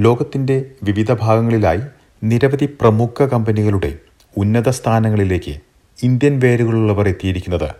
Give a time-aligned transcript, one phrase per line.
[0.00, 1.80] ലോകത്തിന്റെ വിവിധ ഭാഗങ്ങളിലായി
[2.22, 3.98] നിരവധി പ്രമുഖ കമ്പനികളുടെ
[4.36, 5.60] ഉന്നത സ്ഥാനങ്ങളിലേക്ക്
[6.02, 7.74] ഇന്ത്യൻ വേരുകളുള്ളവർ എത്തിയിരിക്കുന്നത്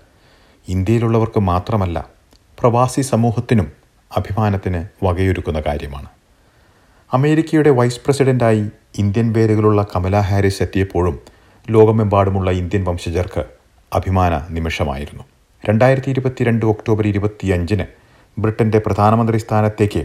[0.69, 2.07] ഇന്ത്യയിലുള്ളവർക്ക് മാത്രമല്ല
[2.61, 3.73] പ്രവാസി സമൂഹത്തിനും
[4.17, 6.09] അഭിമാനത്തിന് വകയൊരുക്കുന്ന കാര്യമാണ്.
[7.13, 8.65] അമേരിക്കയുടെ വൈസ് പ്രസിഡന്റായി
[8.99, 11.19] ഇന്ത്യൻ വേരുകളുള്ള കമല ഹാരിസ് എത്തിയപ്പോഴും
[11.71, 13.45] ലോകമെമ്പാടുമുള്ള ഇന്ത്യൻ വംശജർക്ക്
[13.93, 15.23] അഭിമാന നിമിഷമായിരുന്നു.
[15.65, 17.87] രണ്ടായിരത്തി ഇരുപത്തിരണ്ട് ഒക്ടോബർ ഇരുപത്തിയഞ്ചിന്
[18.39, 20.03] ബ്രിട്ടന്റെ പ്രധാനമന്ത്രി സ്ഥാനത്തേക്ക്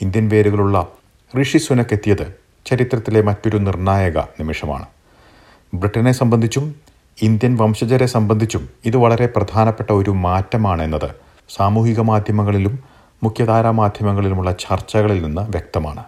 [0.00, 0.97] ഇന്ത്യൻ വേരുകളുള്ള
[1.36, 2.34] ഋഷി സുനക് എത്തിയത്
[2.66, 4.86] ചരിത്രത്തിലെ മറ്റൊരു നിർണായക നിമിഷമാണ്.
[5.74, 6.74] ബ്രിട്ടനെ സംബന്ധിച്ചും
[7.22, 11.10] ഇന്ത്യൻ വംശജരെ സംബന്ധിച്ചും ഇത് വളരെ പ്രധാനപ്പെട്ട ഒരു മാറ്റമാണ് എന്നത്
[11.48, 12.78] സാമൂഹിക മാധ്യമങ്ങളിലും
[13.22, 16.04] മുഖ്യധാരാ മാധ്യമങ്ങളിലുമുള്ള ചർച്ചകളിൽ നിന്ന് വ്യക്തമാണ്.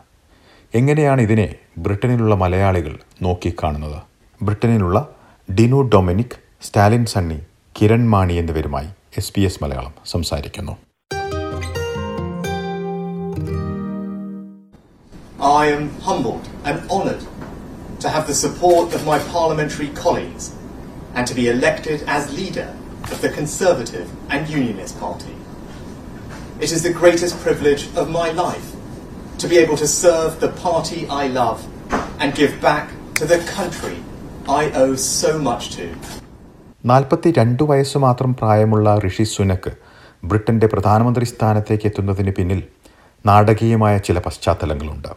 [0.75, 4.03] എങ്ങനെയാണ് ഇതിനെ ബ്രിട്ടനിലുള്ള മലയാളികൾ നോക്കിക്കാണുന്നത്?
[4.43, 5.09] ബ്രിട്ടനിലുള്ള
[5.49, 7.39] ഡിനു ഡൊമിനിക് സ്റ്റാലിൻ സണ്ണി
[7.81, 10.90] കിരൺ മാണി എന്നിവരുമായി എസ് മലയാളം സംസാരിക്കുന്നു.
[15.43, 17.23] I am humbled and honoured
[18.01, 20.55] to have the support of my parliamentary colleagues
[21.15, 22.69] and to be elected as leader
[23.05, 25.35] of the Conservative and Unionist Party.
[26.61, 28.69] It is the greatest privilege of my life
[29.39, 31.61] to be able to serve the party I love
[32.21, 33.97] and give back to the country
[34.51, 35.87] I owe so much to.
[36.85, 39.73] നാൽപ്പത്തി രണ്ട് വയസ്സ് മാത്രം പ്രായമുള്ള ഋഷി സുനക്ക്
[40.23, 42.61] ബ്രിട്ടന്റെ പ്രധാനമന്ത്രി സ്ഥാനത്തേക്ക് എത്തുന്നതിന് പിന്നിൽ
[43.25, 45.11] നാടകീയമായ ചില പശ്ചാത്തലങ്ങളുണ്ട്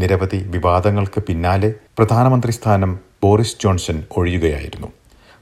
[0.00, 2.92] നിരവധി വിവാദങ്ങൾക്ക് പിന്നാലെ പ്രധാനമന്ത്രി സ്ഥാനം
[3.24, 4.88] ബോറിസ് ജോൺസൺ ഒഴിയുകയായിരുന്നു.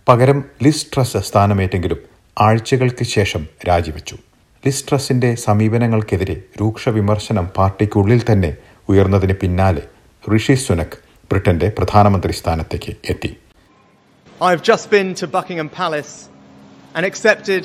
[0.08, 2.00] പകരം ലിസ് ട്രസ് സ്ഥാനമേറ്റെങ്കിലും
[2.36, 4.16] ആഴ്ചകൾക്ക് ശേഷം രാജിവെച്ചു.
[4.64, 8.50] ലിസ് ട്രസിന്റെ സമീപനങ്ങൾക്കെതിരെ രൂക്ഷ വിമർശനം പാർട്ടിക്കുള്ളിൽ തന്നെ
[8.92, 9.84] ഉയർന്നതിന് പിന്നാലെ
[10.24, 10.98] ഋഷി സുനക്
[11.30, 13.32] ബ്രിട്ടന്റെ പ്രധാനമന്ത്രി സ്ഥാനത്തേക്ക് എത്തി.
[14.40, 16.14] I've just been to Buckingham Palace
[16.96, 17.64] and accepted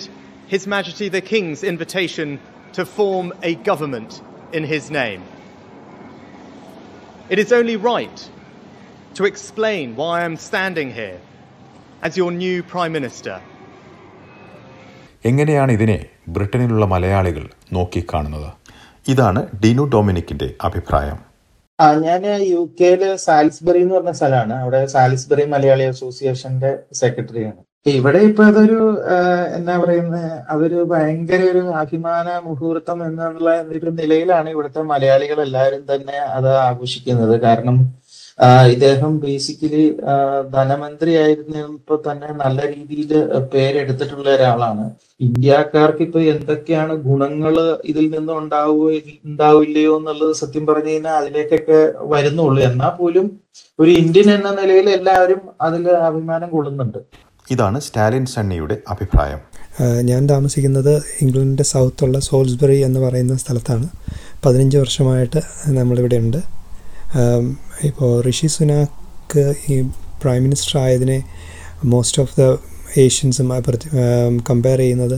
[0.54, 2.28] His Majesty the King's invitation
[2.76, 4.12] to form a government
[4.58, 5.22] in his name.
[7.32, 8.20] It is only right
[9.18, 11.18] to explain why I am standing here
[12.08, 13.36] as your new Prime Minister.
[15.26, 18.54] എങ്ങനെയാണ് ഇതിനെ ബ്രിട്ടനിലുള്ള മലയാളികൾ നോക്കിക്കാണുന്നത്?
[19.08, 21.20] ഇതാണ് ഡിനു ഡൊമിനിക്കിന്റെ അഭിപ്രായം.
[21.80, 24.54] ആ ഞാൻ U കെയിൽ സാലിസ്ബറി എന്ന് പറഞ്ഞ സ്ഥലമാണ്.
[24.54, 27.67] അവിടെ സാലിസ്ബറി മലയാളി അസോസിയേഷന്റെ സെക്രട്ടറിയാണ്.
[27.96, 28.80] ഇവിടെ ഇപ്പൊ അതൊരു
[29.58, 36.50] എന്നാ പറയുന്നത് അതൊരു ഭയങ്കര ഒരു അഭിമാന മുഹൂർത്തം എന്നുള്ള ഒരു നിലയിലാണ് ഇവിടുത്തെ മലയാളികൾ എല്ലാവരും തന്നെ അത്
[36.70, 37.36] ആഘോഷിക്കുന്നത്.
[37.46, 37.78] കാരണം
[38.74, 39.84] ഇദ്ദേഹം ബേസിക്കലി
[40.56, 43.12] ധനമന്ത്രി ആയിരുന്നപ്പോ തന്നെ നല്ല രീതിയിൽ
[43.54, 44.86] പേരെടുത്തിട്ടുള്ള ഒരാളാണ്.
[45.28, 47.56] ഇന്ത്യക്കാർക്ക് ഇപ്പൊ എന്തൊക്കെയാണ് ഗുണങ്ങൾ
[47.92, 49.00] ഇതിൽ നിന്ന് ഉണ്ടാവുകയോ
[49.30, 51.80] ഉണ്ടാവില്ലയോ എന്നുള്ളത് സത്യം പറഞ്ഞു കഴിഞ്ഞാൽ അതിലേക്കൊക്കെ
[52.14, 52.60] വരുന്നുള്ളൂ.
[52.70, 53.26] എന്നാൽ പോലും
[53.80, 57.00] ഒരു ഇന്ത്യൻ എന്ന നിലയിൽ എല്ലാവരും അതിൽ അഭിമാനം കൊള്ളുന്നുണ്ട്.
[57.52, 59.42] ഇതാണ് സ്റ്റാലിൻ സണ്ണിയുടെ അഭിപ്രായം.
[60.02, 63.88] ഞാൻ താമസിക്കുന്നത് ഇംഗ്ലണ്ടിന്റെ സൗത്തുള്ള സോൾസ്ബറി എന്ന് പറയുന്ന സ്ഥലത്താണ്.
[64.46, 65.42] പതിനഞ്ച് വർഷമായിട്ട്
[65.78, 66.42] നമ്മളിവിടെ ഉണ്ട്.
[67.90, 69.82] ഇപ്പോൾ ഋഷി സുനാക്ക് ഈ
[70.24, 71.20] പ്രൈം മിനിസ്റ്റർ ആയതിനെ
[71.86, 72.44] മോസ്റ്റ് ഓഫ് ദ
[73.00, 73.50] ഏഷ്യൻസും
[74.50, 75.18] കമ്പയർ ചെയ്യുന്നത്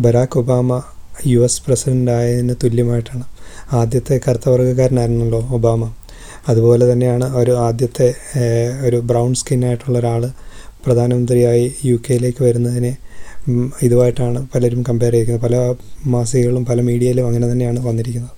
[0.00, 0.82] ബരാക് ഒബാമ
[1.26, 3.24] യു എസ് പ്രസിഡന്റ് ആയതിന് തുല്യമായിട്ടാണ്.
[3.72, 5.84] ആദ്യത്തെ കറുത്ത കറുത്തവർഗക്കാരനായിരുന്നല്ലോ ഒബാമ.
[6.48, 8.08] അതുപോലെ തന്നെയാണ് ഒരു ആദ്യത്തെ
[8.86, 10.22] ഒരു ബ്രൗൺ സ്കിന്നായിട്ടുള്ള ഒരാൾ
[10.86, 12.92] പ്രധാനമന്ത്രിയായി യു കെയിലേക്ക് വരുന്നതിനെ
[13.82, 15.56] ഇതുമായിട്ടാണ് പലരും കമ്പയർ ചെയ്യുന്നത് പല
[16.06, 18.34] മാസികകളും പല മീഡിയയിലും അങ്ങനെ തന്നെയാണ് വന്നിരിക്കുന്നത്.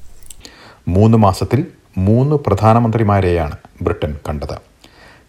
[0.88, 1.60] മൂന്ന് മാസത്തിൽ
[1.98, 4.56] മൂന്ന് പ്രധാനമന്ത്രിമാരെയാണ് ബ്രിട്ടൻ കണ്ടത്.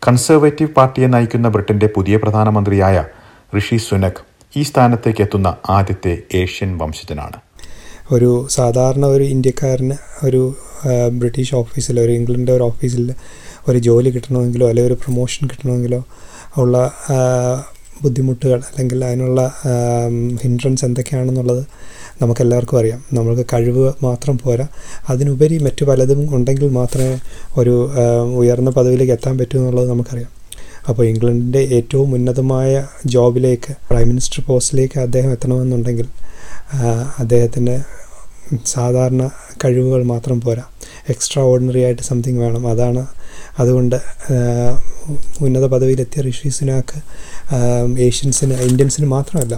[0.07, 2.97] കൺസർവേറ്റീവ് പാർട്ടിയെ നയിക്കുന്ന ബ്രിട്ടന്റെ പുതിയ പ്രധാനമന്ത്രിയായ
[3.57, 4.21] ഋഷി സുനക്
[4.57, 7.37] ഈ സ്ഥാനത്തേക്ക് എത്തുന്ന ആദ്യത്തെ ഏഷ്യൻ വംശജനാണ്.
[8.11, 10.41] ഒരു സാധാരണ ഒരു ഇന്ത്യക്കാരന് ഒരു
[11.19, 13.03] ബ്രിട്ടീഷ് ഓഫീസിൽ ഒരു ഇംഗ്ലണ്ടിന്റെ ഒരു ഓഫീസിൽ
[13.67, 15.99] ഒരു ജോലി കിട്ടണമെങ്കിലോ അല്ലെങ്കിൽ ഒരു പ്രൊമോഷൻ കിട്ടണമെങ്കിലോ
[16.57, 16.93] ഉള്ള
[18.03, 19.51] ബുദ്ധിമുട്ടുകൾ അല്ലെങ്കിൽ അതിനുള്ള
[20.43, 21.65] ഹിൻഡ്രൻസ് എന്തൊക്കെയാണെന്നുള്ളത്
[22.21, 23.03] നമുക്കെല്ലാവർക്കും അറിയാം.
[23.13, 24.67] നമ്മൾക്ക് കഴിവ് മാത്രം പോരാ.
[25.09, 27.19] അതിനുപരി മറ്റു പലതും ഉണ്ടെങ്കിൽ മാത്രമേ
[27.57, 27.91] ഒരു
[28.35, 30.29] ഉയർന്ന പദവിയിലേക്ക് എത്താൻ പറ്റൂ എന്നുള്ളത് നമുക്കറിയാം.
[30.89, 36.07] അപ്പോൾ ഇംഗ്ലണ്ടിന്റെ ഏറ്റവും ഉന്നതമായ ജോബിലേക്ക് പ്രൈം മിനിസ്റ്റർ പോസ്റ്റിലേക്ക് അദ്ദേഹം എത്തണമെന്നുണ്ടെങ്കിൽ
[37.19, 37.79] അദ്ദേഹത്തിന്
[38.65, 39.29] സാധാരണ
[39.63, 40.63] കഴിവുകൾ മാത്രം പോരാ.
[41.09, 42.67] എക്സ്ട്രാ ഓർഡിനറി ആയിട്ട് സംതിങ് വേണം.
[42.67, 43.05] അതാണ്
[43.59, 43.95] അതുകൊണ്ട്
[45.41, 46.97] ഉന്നത പദവിയിലെത്തിയ ഋഷി സുനാക്ക്
[48.07, 49.55] ഏഷ്യൻസിന് ഇന്ത്യൻസിന് മാത്രമല്ല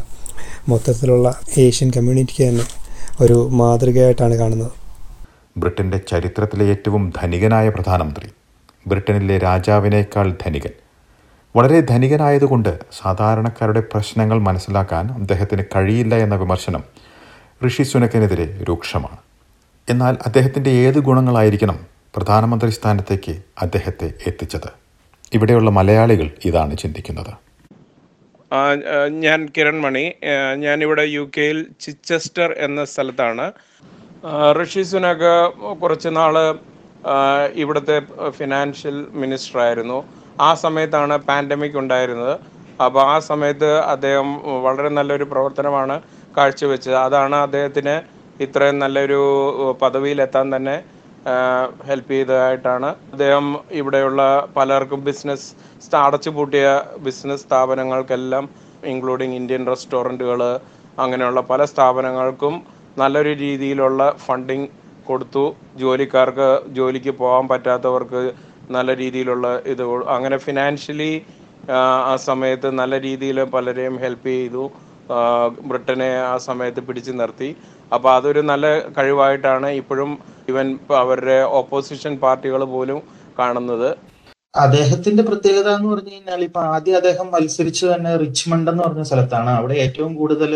[0.70, 1.28] മൊത്തത്തിലുള്ള
[1.66, 2.66] ഏഷ്യൻ കമ്മ്യൂണിറ്റിക്ക് തന്നെ
[3.24, 4.72] ഒരു മാതൃകയായിട്ടാണ് കാണുന്നത്.
[5.58, 8.28] ബ്രിട്ടന്റെ ചരിത്രത്തിലെ ഏറ്റവും ധനികനായ പ്രധാനമന്ത്രി
[8.88, 10.74] ബ്രിട്ടനിലെ രാജാവിനേക്കാൾ ധനികൻ.
[11.56, 12.72] വളരെ ധനികനായതുകൊണ്ട്
[13.02, 16.84] സാധാരണക്കാരുടെ പ്രശ്നങ്ങൾ മനസ്സിലാക്കാൻ അദ്ദേഹത്തിന് കഴിയില്ല എന്ന വിമർശനം
[17.66, 19.20] ഋഷി സുനക്കിനെതിരെ രൂക്ഷമാണ്.
[19.88, 21.78] എന്നാൽ അദ്ദേഹത്തിന്റെ ഏത് ഗുണങ്ങളായിരിക്കണം
[22.16, 24.70] പ്രധാനമന്ത്രി സ്ഥാനത്തേക്ക് അദ്ദേഹത്തെ എത്തിച്ചത്.
[25.34, 27.34] ഇവിടെയുള്ള മലയാളികൾ ഇതാണ് ചിന്തിക്കുന്നത്.
[29.08, 30.14] ഞാൻ കിരൺ മണി.
[30.56, 33.52] ഞാനിവിടെ യു കെയിൽ ചിച്ചസ്റ്റർ എന്ന സ്ഥലത്താണ്.
[34.62, 36.36] ഋഷി സുനക് കുറച്ച് നാൾ
[37.54, 40.04] ഇവിടുത്തെ ഫിനാൻഷ്യൽ മിനിസ്റ്റർ ആയിരുന്നു.
[40.42, 42.36] ആ സമയത്താണ് പാൻഡമിക് ഉണ്ടായിരുന്നത്.
[42.86, 46.02] അപ്പോൾ ആ സമയത്ത് അദ്ദേഹം വളരെ നല്ലൊരു പ്രവർത്തനമാണ്
[46.38, 46.96] കാഴ്ചവെച്ചത്.
[46.96, 47.96] അതാണ് അദ്ദേഹത്തിന്
[48.44, 49.20] ഇത്രയും നല്ലൊരു
[49.82, 50.76] പദവിയിലെത്താൻ തന്നെ
[51.88, 52.90] ഹെൽപ്പ് ചെയ്തതായിട്ടാണ്.
[53.14, 53.48] അദ്ദേഹം
[53.80, 54.22] ഇവിടെയുള്ള
[54.58, 55.48] പലർക്കും ബിസിനസ്
[56.06, 56.68] അടച്ചുപൂട്ടിയ
[57.08, 58.46] ബിസിനസ് സ്ഥാപനങ്ങൾക്കെല്ലാം
[58.92, 60.42] ഇൻക്ലൂഡിങ് ഇന്ത്യൻ റെസ്റ്റോറന്റുകൾ
[61.04, 62.56] അങ്ങനെയുള്ള പല സ്ഥാപനങ്ങൾക്കും
[63.02, 64.70] നല്ലൊരു രീതിയിലുള്ള ഫണ്ടിങ്
[65.10, 65.46] കൊടുത്തു.
[65.82, 68.22] ജോലിക്കാർക്ക് ജോലിക്ക് പോകാൻ പറ്റാത്തവർക്ക്
[68.76, 69.84] നല്ല രീതിയിലുള്ള ഇത്
[70.16, 71.14] അങ്ങനെ ഫിനാൻഷ്യലി
[72.12, 74.64] ആ സമയത്ത് നല്ല രീതിയിൽ പലരെയും ഹെൽപ്പ് ചെയ്തു.
[75.70, 77.50] ബ്രിട്ടനെ ആ സമയത്ത് പിടിച്ചു നിർത്തി.
[77.96, 78.66] അപ്പോൾ അതൊരു നല്ല
[78.98, 80.12] കഴിവായിട്ടാണ് ഇപ്പോഴും
[80.52, 80.68] ഇവൻ
[81.04, 83.00] അവരുടെ ഓപ്പോസിഷൻ പാർട്ടികൾ പോലും
[83.40, 83.90] കാണുന്നത്.
[84.54, 89.52] അദ്ദേഹത്തിന്റെ പ്രത്യേകത എന്ന് പറഞ്ഞു കഴിഞ്ഞാൽ ഇപ്പൊ ആദ്യം അദ്ദേഹം മത്സരിച്ചു തന്നെ റിച്ച്മണ്ട് എന്ന് പറഞ്ഞ സ്ഥലത്താണ്.
[89.60, 90.54] അവിടെ ഏറ്റവും കൂടുതൽ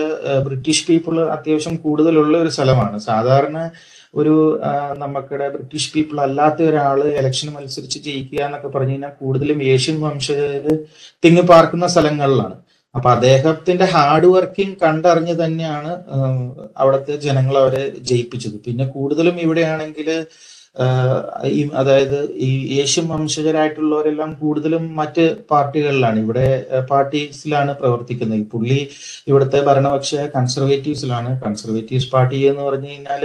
[0.47, 2.97] ബ്രിട്ടീഷ് പീപ്പിൾ അത്യാവശ്യം കൂടുതലുള്ള ഒരു സ്ഥലമാണ്.
[3.09, 3.57] സാധാരണ
[4.21, 4.33] ഒരു
[5.03, 10.75] നമുക്കിടെ ബ്രിട്ടീഷ് പീപ്പിൾ അല്ലാത്ത ഒരാൾ ഇലക്ഷൻ മത്സരിച്ച് ജയിക്കുക എന്നൊക്കെ പറഞ്ഞു കഴിഞ്ഞാൽ കൂടുതലും ഏഷ്യൻ വംശജര്
[11.23, 12.55] തിങ്ങി പാർക്കുന്ന സ്ഥലങ്ങളിലാണ്.
[12.95, 15.91] അപ്പൊ അദ്ദേഹത്തിന്റെ ഹാർഡ് വർക്കിംഗ് കണ്ടറിഞ്ഞ് തന്നെയാണ്
[16.81, 18.57] അവിടുത്തെ ജനങ്ങൾ അവരെ ജയിപ്പിച്ചത്.
[18.67, 20.09] പിന്നെ കൂടുതലും ഇവിടെയാണെങ്കിൽ
[21.57, 22.49] ഈ അതായത് ഈ
[22.81, 26.17] ഏഷ്യൻ വംശജരായിട്ടുള്ളവരെല്ലാം കൂടുതലും മറ്റ് പാർട്ടികളിലാണ്.
[26.25, 26.47] ഇവിടെ
[26.89, 28.43] പാർട്ടീസിലാണ് പ്രവർത്തിക്കുന്നത്.
[28.53, 28.79] പുള്ളി
[29.29, 31.31] ഇവിടുത്തെ ഭരണപക്ഷ കൺസർവേറ്റീവ്സിലാണ്.
[31.43, 33.23] കൺസർവേറ്റീവ്സ് പാർട്ടി എന്ന് പറഞ്ഞു കഴിഞ്ഞാൽ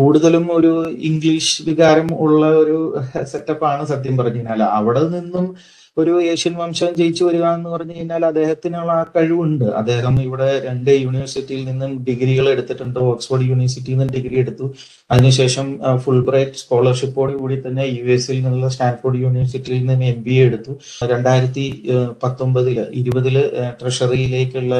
[0.00, 0.72] കൂടുതലും ഒരു
[1.10, 2.78] ഇംഗ്ലീഷ് വികാരം ഉള്ള ഒരു
[3.32, 4.62] സെറ്റപ്പാണ് സത്യം പറഞ്ഞു കഴിഞ്ഞാൽ.
[4.78, 5.48] അവിടെ നിന്നും
[6.00, 9.64] ഒരു ഏഷ്യൻ വംശം ജയിച്ചു വരിക എന്ന് പറഞ്ഞു കഴിഞ്ഞാൽ അദ്ദേഹത്തിനുള്ള ആ കഴിവുണ്ട്.
[9.80, 12.98] അദ്ദേഹം ഇവിടെ രണ്ട് യൂണിവേഴ്സിറ്റിയിൽ നിന്നും ഡിഗ്രികൾ എടുത്തിട്ടുണ്ട്.
[13.10, 14.66] ഓക്സ്ഫോർഡ് യൂണിവേഴ്സിറ്റിയിൽ നിന്ന് ഡിഗ്രി എടുത്തു.
[15.10, 15.66] അതിനുശേഷം
[16.04, 20.74] ഫുൾ ബ്രൈറ്റ് സ്കോളർഷിപ്പോട് കൂടി തന്നെ യു എസിൽ നിന്നുള്ള സ്റ്റാൻഫോർഡ് യൂണിവേഴ്സിറ്റിയിൽ നിന്ന് എം ബി എ എടുത്തു.
[21.12, 21.66] രണ്ടായിരത്തി
[22.24, 23.38] പത്തൊമ്പതിൽ ഇരുപതിൽ
[23.80, 24.74] ട്രഷറിയിലേക്കുള്ള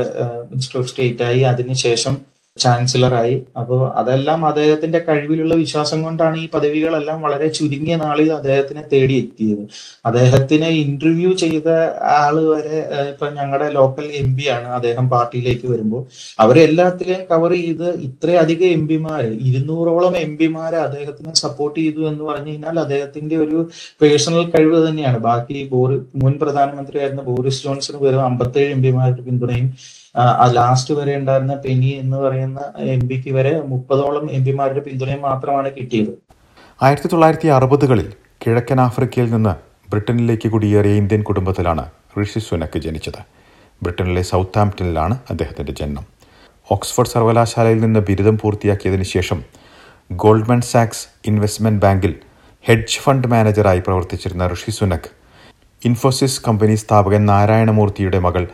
[0.50, 1.43] മിനിസ്റ്റർ ഓഫ് സ്റ്റേറ്റ് ആയി.
[1.55, 2.17] അതിനുശേഷം
[2.56, 9.62] ചാൻസലറായി അപ്പോൾ അതെല്ലാം അദ്ദേഹത്തിന്റെ കഴിവിലുള്ള വിശ്വാസം കൊണ്ടാണ് ഈ പദവികളെല്ലാം വളരെ ചുരുങ്ങിയ നാളിൽ അദ്ദേഹത്തിനെ തേടിയെത്തിയത്
[10.04, 11.69] അദ്ദേഹത്തിനെ ഇന്റർവ്യൂ ചെയ്ത
[12.16, 12.78] ആൾ വരെ
[13.12, 16.02] ഇപ്പൊ ഞങ്ങളുടെ ലോക്കൽ എം പി ആണ് അദ്ദേഹം പാർട്ടിയിലേക്ക് വരുമ്പോൾ.
[16.38, 22.78] അവരെല്ലാത്തിലെയും കവർ ചെയ്ത് ഇത്രയധികം എം പിമാര് ഇരുന്നൂറോളം എം പിമാരെ അദ്ദേഹത്തിനെ സപ്പോർട്ട് ചെയ്തു എന്ന് പറഞ്ഞു കഴിഞ്ഞാൽ
[22.84, 23.58] അദ്ദേഹത്തിന്റെ ഒരു
[24.02, 25.19] പേഴ്സണൽ കഴിവ് തന്നെയാണ്.
[25.28, 29.69] ബാക്കി ബോറി മുൻ പ്രധാനമന്ത്രിയായിരുന്ന ബോറിസ് ജോൺസൺ വെറും അമ്പത്തേഴ് എം പിമാരുടെ പിന്തുണയും
[30.56, 32.19] ലാസ്റ്റ് വരെ ഉണ്ടായിരുന്ന പെനി എന്ന്
[32.94, 36.12] എം പിക്ക് വരെ മുപ്പതോളം എം പിമാരുടെ പിന്തുണയും മാത്രമാണ് കിട്ടിയത്.
[36.81, 38.09] ആയിരത്തി തൊള്ളായിരത്തി അറുപതുകളിൽ
[38.44, 39.55] കിഴക്കൻ ആഫ്രിക്കയിൽ നിന്ന്
[39.91, 41.85] ബ്രിട്ടനിലേക്ക് കുടിയേറിയ ഇന്ത്യൻ കുടുംബത്തിലാണ്
[42.19, 43.21] ഋഷി സുനക്ക് ജനിച്ചത്.
[43.83, 46.05] ബ്രിട്ടനിലെ സൗത്ത് ആംപ്റ്റനിലാണ് അദ്ദേഹത്തിന്റെ ജന്മം
[46.71, 49.39] ഓക്സ്ഫോർഡ് സർവകലാശാലയിൽ നിന്ന് ബിരുദം പൂർത്തിയാക്കിയതിനു ശേഷം
[50.23, 52.12] ഗോൾഡ്മൻ സാക്സ് ഇൻവെസ്റ്റ്മെന്റ് ബാങ്കിൽ
[52.65, 55.09] ഹെഡ്ജ് ഫണ്ട് മാനേജറായി പ്രവർത്തിച്ചിരുന്ന ഋഷി സുനക്
[55.83, 58.44] ഇൻഫോസിസ് കമ്പനി സ്ഥാപകൻ നാരായണമൂർത്തിയുടെ മകൾ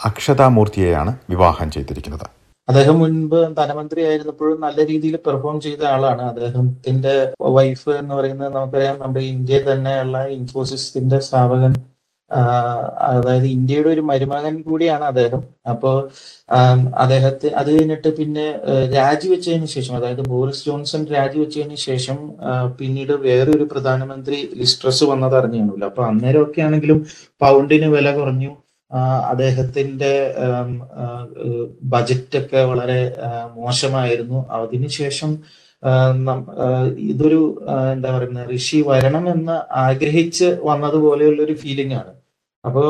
[0.00, 2.26] അക്ഷതാമൂർത്തിയെയാണ് വിവാഹം ചെയ്തിരിക്കുന്നത്.
[2.72, 6.22] അദ്ദേഹം മുൻപ് ധനമന്ത്രി ആയിരുന്നപ്പോഴും നല്ല രീതിയിൽ പെർഫോം ചെയ്ത ആളാണ്.
[6.30, 7.14] അദ്ദേഹത്തിന്റെ
[7.56, 8.96] വൈഫ് എന്ന് പറയുന്നത് നമുക്കറിയാം.
[9.02, 11.72] നമ്മുടെ ഇന്ത്യയിൽ തന്നെയുള്ള ഇൻഫോസിസിന്റെ സ്ഥാപകൻ
[13.08, 15.42] അതായത് ഇന്ത്യയുടെ ഒരു മരുമകൻ കൂടിയാണ് അദ്ദേഹം.
[15.72, 15.90] അപ്പോ
[17.04, 18.46] അദ്ദേഹത്തെ അത് കഴിഞ്ഞിട്ട് പിന്നെ
[18.96, 22.18] രാജിവെച്ചതിന് ശേഷം അതായത് ബോറിസ് ജോൺസൺ രാജിവെച്ചതിന് ശേഷം
[22.78, 27.00] പിന്നീട് വേറൊരു പ്രധാനമന്ത്രി ലിസ്ട്രസ് വന്നത് അറിഞ്ഞാണല്ലോ അപ്പൊ അന്നേരമൊക്കെ ആണെങ്കിലും
[27.40, 28.50] പൗണ്ടിന് വില കുറഞ്ഞു.
[29.30, 30.12] അദ്ദേഹത്തിന്റെ
[31.82, 33.00] ബജറ്റ് ഒക്കെ വളരെ
[33.54, 34.38] മോശമായിരുന്നു.
[34.50, 35.32] അതിനുശേഷം
[37.12, 37.40] ഇതൊരു
[37.92, 42.12] എന്താ പറയുന്ന ഋഷി വരണമെന്ന് ആഗ്രഹിച്ച് വന്നതുപോലെയുള്ള ഒരു ഫീലിംഗ് ആണ്.
[42.66, 42.82] അപ്പോ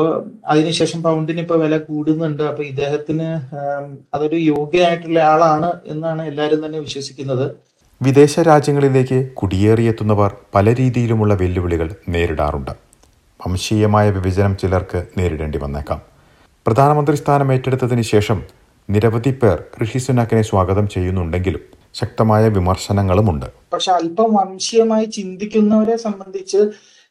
[0.47, 2.43] അതിനുശേഷം പൗണ്ടിന് ഇപ്പൊ വില കൂടുന്നുണ്ട്.
[2.43, 3.29] അപ്പൊ ഇദ്ദേഹത്തിന്
[4.15, 7.45] അതൊരു യോഗ്യനായിട്ടുള്ള ആളാണ് എന്നാണ് എല്ലാവരും തന്നെ വിശ്വസിക്കുന്നത്.
[8.01, 12.82] വിദേശ രാജ്യങ്ങളിലേക്ക് കുടിയേറിയെത്തുന്നവർ പല രീതിയിലുമുള്ള വെല്ലുവിളികൾ നേരിടാറുണ്ട്.
[13.47, 16.01] വംശീയമായ വിഭജനം ചിലർക്ക് നേരിടേണ്ടി വന്നേക്കാം.
[16.67, 18.43] പ്രധാനമന്ത്രി സ്ഥാനം ഏറ്റെടുത്തതിന് ശേഷം
[18.89, 21.59] നിരവധി പേർ ഋഷി സുനാക്കിനെ സ്വാഗതം ചെയ്യുന്നുണ്ടെങ്കിലും
[21.93, 23.45] ശക്തമായ വിമർശനങ്ങളുമുണ്ട്.
[23.73, 26.57] പക്ഷെ അല്പം വംശീയമായി ചിന്തിക്കുന്നവരെ സംബന്ധിച്ച്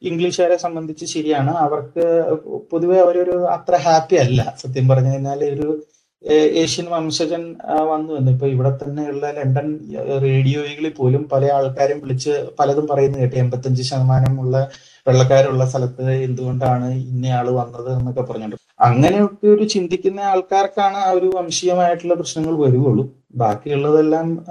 [0.02, 1.50] ഇംഗ്ലീഷുകാരെ സംബന്ധിച്ച് ശരിയാണ്.
[1.50, 2.36] അവർക്ക്
[2.72, 4.54] പൊതുവെ അവരൊരു അത്ര ഹാപ്പി അല്ല.
[4.62, 5.82] സത്യം പറഞ്ഞു കഴിഞ്ഞാൽ ഒരു
[6.30, 7.56] ഏഷ്യൻ വംശജൻ
[7.90, 8.32] വന്നു എന്ന്.
[8.32, 9.80] ഇപ്പൊ ഇവിടെ തന്നെയുള്ള ലണ്ടൻ
[10.22, 13.36] റേഡിയോകളിൽ പോലും പല ആൾക്കാരും വിളിച്ച് പലതും പറയുന്നത് കേട്ട്.
[13.36, 14.70] എൺപത്തഞ്ച് ശതമാനമുള്ള
[15.08, 18.56] വെള്ളക്കാരുള്ള സ്ഥലത്ത് എന്തുകൊണ്ടാണ് ഇന്നയാൾ വന്നത് എന്നൊക്കെ പറഞ്ഞിട്ട്.
[18.80, 23.12] അങ്ങനെയൊക്കെ ഒരു ചിന്തിക്കുന്ന ആൾക്കാർക്കാണ് ആ ഒരു വംശീയമായിട്ടുള്ള പ്രശ്നങ്ങൾ വരുവുള്ളൂ.
[23.34, 24.46] ബാക്കിയുള്ളതെല്ലാം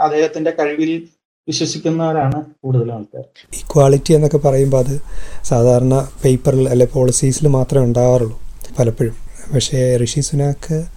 [0.00, 1.08] അദ്ദേഹത്തിന്റെ കഴിവിൽ
[1.48, 3.24] വിശ്വസിക്കുന്നവരാണ് കൂടുതൽ ആൾക്കാർ.
[3.52, 5.00] ഇക്വാളിറ്റി എന്നൊക്കെ പറയുമ്പോൾ അത്
[5.42, 8.40] സാധാരണ പേപ്പറിൽ അല്ലെ പോളിസീസിൽ മാത്രമേ ഉണ്ടാവാറുള്ളൂ
[8.78, 9.14] പലപ്പോഴും.
[9.54, 10.95] പക്ഷേ ഋഷി സുനാക്ക്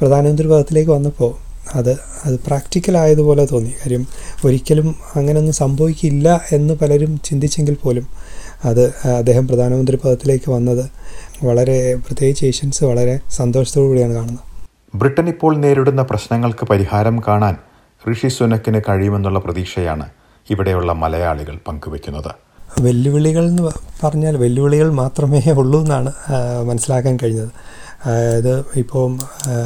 [0.00, 1.32] പ്രധാനമന്ത്രി പദത്തിലേക്ക് വന്നപ്പോൾ
[1.78, 1.90] അത്
[2.26, 3.72] അത് പ്രാക്ടിക്കൽ ആയതുപോലെ തോന്നി.
[3.80, 4.04] കാര്യം
[4.46, 4.88] ഒരിക്കലും
[5.18, 8.06] അങ്ങനെയൊന്നും സംഭവിക്കില്ല എന്ന് പലരും ചിന്തിച്ചെങ്കിൽ പോലും
[8.68, 8.82] അത്
[9.18, 10.84] അദ്ദേഹം പ്രധാനമന്ത്രി പദത്തിലേക്ക് വന്നത്
[11.48, 14.44] വളരെ പ്രത്യേകിച്ച് ഏഷ്യൻസ് വളരെ സന്തോഷത്തോടു കൂടിയാണ് കാണുന്നത്.
[15.00, 17.56] ബ്രിട്ടൻ ഇപ്പോൾ നേരിടുന്ന പ്രശ്നങ്ങൾക്ക് പരിഹാരം കാണാൻ
[18.02, 20.06] ഋഷി സുനക്കിന് കഴിയുമെന്നുള്ള പ്രതീക്ഷയാണ്
[20.46, 22.32] ഇവിടെയുള്ള മലയാളികൾ പങ്കുവെക്കുന്നത്.
[22.86, 23.62] വെല്ലുവിളികൾ എന്ന്
[24.02, 26.10] പറഞ്ഞാൽ വെല്ലുവിളികൾ മാത്രമേ ഉള്ളൂ എന്നാണ്
[26.68, 27.52] മനസ്സിലാക്കാൻ കഴിഞ്ഞത്.
[28.04, 29.18] അതായത് ഇപ്പോൾ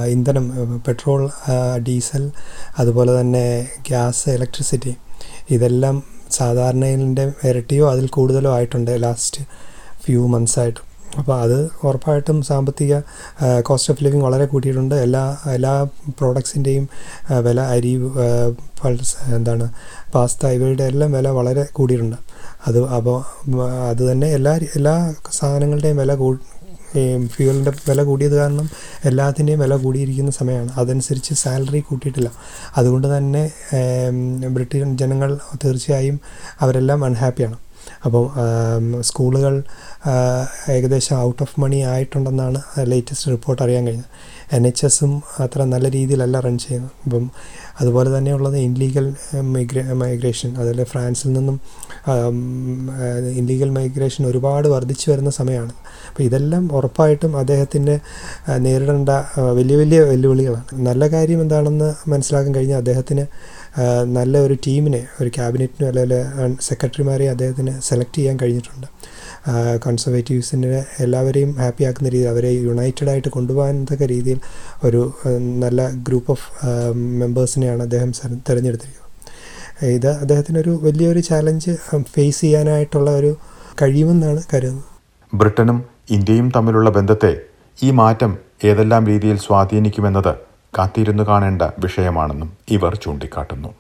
[0.06, 0.46] ഇന്ധനം
[0.86, 1.30] പെട്രോൾ
[1.88, 2.30] ഡീസൽ
[2.78, 3.46] അതുപോലെ തന്നെ
[3.88, 4.94] ഗ്യാസ് ഇലക്ട്രിസിറ്റി
[5.50, 9.42] ഇതെല്ലാം സാധാരണയിലിന്റെ ഇരട്ടിയോ അതിൽ കൂടുതലോ ആയിട്ടുണ്ട് ലാസ്റ്റ്
[10.04, 10.80] ഫ്യൂ മന്ത്സായിട്ട്.
[11.18, 12.94] അപ്പോൾ അത് ഉറപ്പായിട്ടും സാമ്പത്തിക
[13.62, 14.94] കോസ്റ്റ് ഓഫ് ലിവിങ് വളരെ കൂട്ടിയിട്ടുണ്ട്.
[14.94, 15.74] എല്ലാ എല്ലാ
[16.18, 16.88] പ്രോഡക്ട്സിന്റെയും
[17.46, 17.92] വില അരി
[18.80, 19.66] പൾസ് എന്താണ്
[20.14, 22.16] പാസ്ത ഇവയുടെ എല്ലാം വില വളരെ കൂടിയിട്ടുണ്ട്.
[22.66, 23.18] അത് അപ്പോൾ
[23.90, 26.14] അതുതന്നെ എല്ലാ എല്ലാ സാധനങ്ങളുടെയും വില
[27.26, 28.68] ഫ്യൂവലിന്റെ വില കൂടിയത് കാരണം
[29.04, 30.72] എല്ലാത്തിന്റെയും വില കൂടിയിരിക്കുന്ന സമയമാണ്.
[30.76, 32.32] അതനുസരിച്ച് സാലറി കൂട്ടിയിട്ടില്ല.
[32.76, 33.50] അതുകൊണ്ട് തന്നെ
[34.48, 36.20] ബ്രിട്ടീഷ് ജനങ്ങൾ തീർച്ചയായും
[36.60, 37.56] അവരെല്ലാം അൺഹാപ്പിയാണ്
[38.06, 38.24] അപ്പോൾ
[39.00, 39.54] സ്കൂളുകൾ
[40.76, 42.60] ഏകദേശം ഔട്ട് ഓഫ് മണി ആയിട്ടുണ്ടെന്നാണ്
[42.92, 44.10] ലേറ്റസ്റ്റ് റിപ്പോർട്ട് അറിയാൻ കഴിഞ്ഞത്.
[44.56, 45.12] എൻ എച്ച് എസും
[45.44, 46.92] അത്ര നല്ല രീതിയിലല്ല റൺ ചെയ്യുന്നത്.
[47.04, 47.24] അപ്പം
[47.80, 49.06] അതുപോലെ തന്നെയുള്ളത് ഇൻലീഗൽ
[49.54, 51.56] മൈഗ്രേ മൈഗ്രേഷൻ അതുപോലെ ഫ്രാൻസിൽ നിന്നും
[53.40, 55.74] ഇൻലീഗൽ മൈഗ്രേഷൻ ഒരുപാട് വർദ്ധിച്ചു വരുന്ന സമയമാണ്.
[56.08, 57.96] അപ്പോൾ ഇതെല്ലാം ഉറപ്പായിട്ടും അദ്ദേഹത്തിന്
[58.66, 59.10] നേരിടേണ്ട
[59.58, 60.66] വലിയ വലിയ വെല്ലുവിളികളാണ്.
[60.88, 63.26] നല്ല കാര്യം എന്താണെന്ന് മനസ്സിലാക്കാൻ കഴിഞ്ഞാൽ അദ്ദേഹത്തിന്
[64.16, 68.88] നല്ല ഒരു ടീമിനെ ഒരു ക്യാബിനറ്റിനും അല്ലെങ്കിൽ സെക്രട്ടറിമാരെ അദ്ദേഹത്തിന് സെലക്ട് ചെയ്യാൻ കഴിഞ്ഞിട്ടുണ്ട്.
[69.84, 70.68] കൺസർവേറ്റീവ്സിന്റെ
[71.04, 74.38] എല്ലാവരെയും ഹാപ്പി ആക്കുന്ന രീതിയിൽ അവരെ യുണൈറ്റഡ് ആയിട്ട് കൊണ്ടുപോകാൻ തക്ക രീതിയിൽ
[74.84, 75.00] ഒരു
[75.64, 76.46] നല്ല ഗ്രൂപ്പ് ഓഫ്
[77.22, 78.12] മെമ്പേഴ്സിനെയാണ് അദ്ദേഹം
[78.48, 79.10] തിരഞ്ഞെടുത്തിരിക്കുന്നത്.
[79.96, 81.72] ഇത് അദ്ദേഹത്തിനൊരു വലിയൊരു ചാലഞ്ച്
[82.14, 83.32] ഫേസ് ചെയ്യാനായിട്ടുള്ള ഒരു
[83.82, 84.88] കഴിയുമെന്നാണ് കരുതുന്നത്.
[85.32, 85.78] ബ്രിട്ടനും
[86.16, 87.32] ഇന്ത്യയും തമ്മിലുള്ള ബന്ധത്തെ
[87.78, 88.32] ഈ മാറ്റം
[88.64, 90.34] ഏതെല്ലാം രീതിയിൽ സ്വാധീനിക്കുമെന്നത്
[90.78, 93.70] കാത്തിരുന്നു കാണേണ്ട വിഷയമാണെന്നും ഇവർ ചൂണ്ടിക്കാട്ടുന്നു